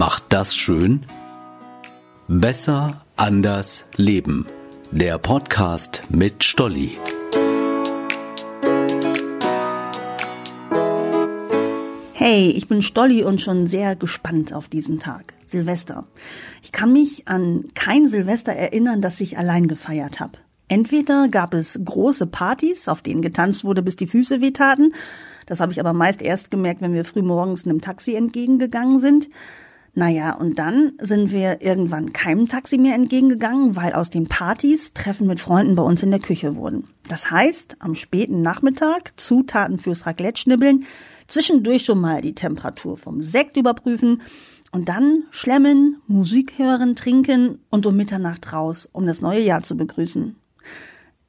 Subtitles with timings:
[0.00, 1.04] macht das schön?
[2.26, 4.46] Besser, anders, leben.
[4.90, 6.96] Der Podcast mit Stolli.
[12.14, 15.34] Hey, ich bin Stolli und schon sehr gespannt auf diesen Tag.
[15.44, 16.06] Silvester.
[16.62, 20.38] Ich kann mich an kein Silvester erinnern, das ich allein gefeiert habe.
[20.68, 24.94] Entweder gab es große Partys, auf denen getanzt wurde, bis die Füße wehtaten.
[25.44, 29.28] Das habe ich aber meist erst gemerkt, wenn wir früh morgens einem Taxi entgegengegangen sind.
[30.00, 35.26] Naja, und dann sind wir irgendwann keinem Taxi mehr entgegengegangen, weil aus den Partys Treffen
[35.26, 36.88] mit Freunden bei uns in der Küche wurden.
[37.06, 40.86] Das heißt, am späten Nachmittag Zutaten fürs Raclette schnibbeln,
[41.26, 44.22] zwischendurch schon mal die Temperatur vom Sekt überprüfen
[44.72, 49.76] und dann schlemmen, Musik hören, trinken und um Mitternacht raus, um das neue Jahr zu
[49.76, 50.34] begrüßen.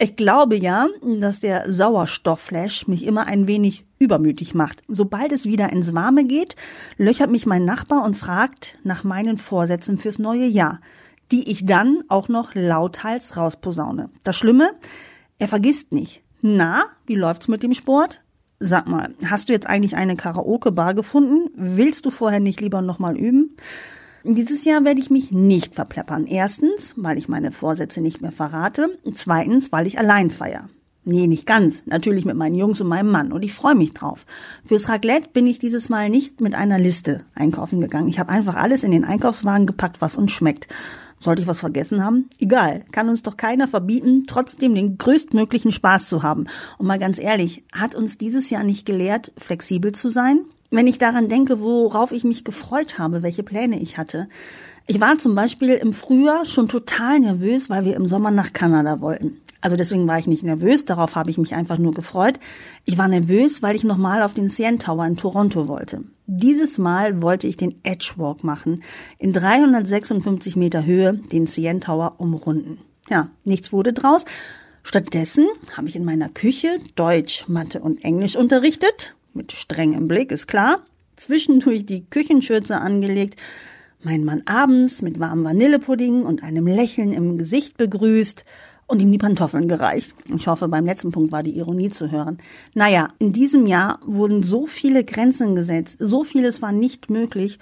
[0.00, 4.80] Ich glaube ja, dass der Sauerstoffflash mich immer ein wenig übermütig macht.
[4.86, 6.54] Sobald es wieder ins Warme geht,
[6.98, 10.80] löchert mich mein Nachbar und fragt nach meinen Vorsätzen fürs neue Jahr,
[11.32, 14.08] die ich dann auch noch lauthals rausposaune.
[14.22, 14.70] Das Schlimme,
[15.38, 16.22] er vergisst nicht.
[16.42, 18.20] Na, wie läuft's mit dem Sport?
[18.60, 21.50] Sag mal, hast du jetzt eigentlich eine Karaoke-Bar gefunden?
[21.54, 23.56] Willst du vorher nicht lieber nochmal üben?
[24.34, 26.26] Dieses Jahr werde ich mich nicht verpleppern.
[26.26, 28.98] Erstens, weil ich meine Vorsätze nicht mehr verrate.
[29.14, 30.68] Zweitens, weil ich allein feier.
[31.04, 31.82] Nee, nicht ganz.
[31.86, 33.32] Natürlich mit meinen Jungs und meinem Mann.
[33.32, 34.26] Und ich freue mich drauf.
[34.66, 38.08] Fürs Raclette bin ich dieses Mal nicht mit einer Liste einkaufen gegangen.
[38.08, 40.68] Ich habe einfach alles in den Einkaufswagen gepackt, was uns schmeckt.
[41.20, 42.28] Sollte ich was vergessen haben?
[42.38, 46.46] Egal, kann uns doch keiner verbieten, trotzdem den größtmöglichen Spaß zu haben.
[46.76, 50.40] Und mal ganz ehrlich, hat uns dieses Jahr nicht gelehrt, flexibel zu sein?
[50.70, 54.28] Wenn ich daran denke, worauf ich mich gefreut habe, welche Pläne ich hatte.
[54.86, 59.00] Ich war zum Beispiel im Frühjahr schon total nervös, weil wir im Sommer nach Kanada
[59.00, 59.40] wollten.
[59.60, 62.38] Also deswegen war ich nicht nervös, darauf habe ich mich einfach nur gefreut.
[62.84, 66.04] Ich war nervös, weil ich nochmal auf den CN Tower in Toronto wollte.
[66.26, 68.82] Dieses Mal wollte ich den Edge Walk machen,
[69.18, 72.78] in 356 Meter Höhe den CN Tower umrunden.
[73.08, 74.24] Ja, nichts wurde draus.
[74.84, 80.46] Stattdessen habe ich in meiner Küche Deutsch, Mathe und Englisch unterrichtet mit strengem Blick, ist
[80.46, 80.82] klar,
[81.16, 83.36] zwischendurch die Küchenschürze angelegt,
[84.02, 88.44] mein Mann abends mit warmem Vanillepudding und einem Lächeln im Gesicht begrüßt
[88.86, 90.14] und ihm die Pantoffeln gereicht.
[90.34, 92.38] Ich hoffe, beim letzten Punkt war die Ironie zu hören.
[92.74, 97.58] Naja, in diesem Jahr wurden so viele Grenzen gesetzt, so vieles war nicht möglich.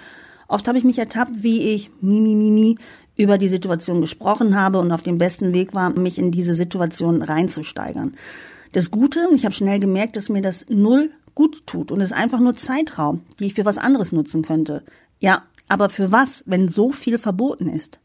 [0.48, 2.76] Oft habe ich mich ertappt, wie ich mimi mimi
[3.16, 7.22] über die Situation gesprochen habe und auf dem besten Weg war, mich in diese Situation
[7.22, 8.14] reinzusteigern.
[8.72, 12.40] Das Gute, ich habe schnell gemerkt, dass mir das null gut tut und ist einfach
[12.40, 14.82] nur Zeitraum, die ich für was anderes nutzen könnte.
[15.20, 18.00] Ja, aber für was, wenn so viel verboten ist?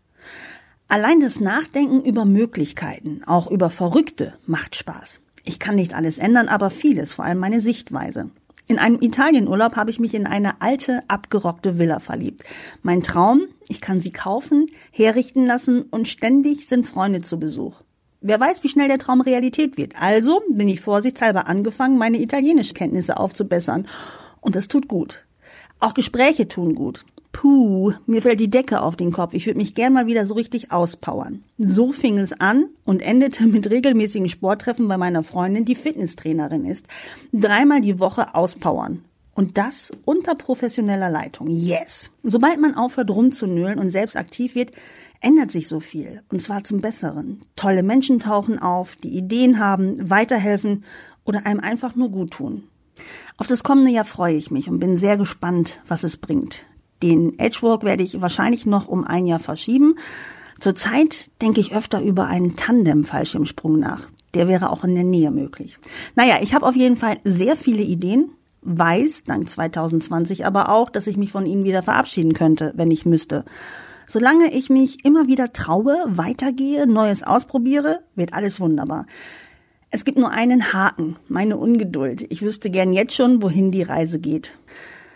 [0.87, 5.21] Allein das Nachdenken über Möglichkeiten, auch über Verrückte, macht Spaß.
[5.43, 8.29] Ich kann nicht alles ändern, aber vieles, vor allem meine Sichtweise.
[8.67, 12.43] In einem Italienurlaub habe ich mich in eine alte, abgerockte Villa verliebt.
[12.83, 17.81] Mein Traum, ich kann sie kaufen, herrichten lassen und ständig sind Freunde zu Besuch.
[18.21, 19.95] Wer weiß, wie schnell der Traum Realität wird.
[19.99, 23.87] Also bin ich vorsichtshalber angefangen, meine Italienischkenntnisse aufzubessern.
[24.41, 25.25] Und das tut gut.
[25.79, 27.03] Auch Gespräche tun gut.
[27.31, 29.33] Puh, mir fällt die Decke auf den Kopf.
[29.33, 31.43] Ich würde mich gern mal wieder so richtig auspowern.
[31.57, 36.85] So fing es an und endete mit regelmäßigen Sporttreffen bei meiner Freundin, die Fitnesstrainerin ist.
[37.33, 39.03] Dreimal die Woche auspowern.
[39.33, 41.47] Und das unter professioneller Leitung.
[41.47, 42.11] Yes.
[42.21, 44.71] Sobald man aufhört rumzunölen und selbst aktiv wird,
[45.21, 46.23] ändert sich so viel.
[46.31, 47.41] Und zwar zum Besseren.
[47.55, 50.83] Tolle Menschen tauchen auf, die Ideen haben, weiterhelfen
[51.23, 52.63] oder einem einfach nur gut tun.
[53.37, 56.65] Auf das kommende Jahr freue ich mich und bin sehr gespannt, was es bringt.
[57.01, 59.95] Den Edgewalk werde ich wahrscheinlich noch um ein Jahr verschieben.
[60.59, 64.07] Zurzeit denke ich öfter über einen Tandem-Fallschirmsprung nach.
[64.35, 65.77] Der wäre auch in der Nähe möglich.
[66.15, 68.29] Naja, ich habe auf jeden Fall sehr viele Ideen,
[68.61, 73.05] weiß dank 2020 aber auch, dass ich mich von ihnen wieder verabschieden könnte, wenn ich
[73.05, 73.43] müsste.
[74.11, 79.05] Solange ich mich immer wieder traue, weitergehe, Neues ausprobiere, wird alles wunderbar.
[79.89, 82.25] Es gibt nur einen Haken, meine Ungeduld.
[82.29, 84.57] Ich wüsste gern jetzt schon, wohin die Reise geht.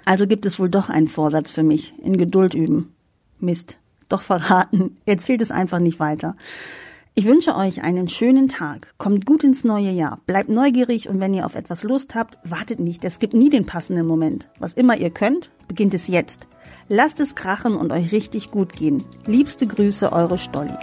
[0.06, 2.94] Also gibt es wohl doch einen Vorsatz für mich, in Geduld üben.
[3.38, 6.38] Mist, doch verraten, erzählt es einfach nicht weiter.
[7.16, 8.94] Ich wünsche euch einen schönen Tag.
[8.98, 10.22] Kommt gut ins neue Jahr.
[10.26, 13.04] Bleibt neugierig und wenn ihr auf etwas Lust habt, wartet nicht.
[13.04, 14.48] Es gibt nie den passenden Moment.
[14.58, 16.48] Was immer ihr könnt, beginnt es jetzt.
[16.88, 19.04] Lasst es krachen und euch richtig gut gehen.
[19.26, 20.78] Liebste Grüße, eure Stolli.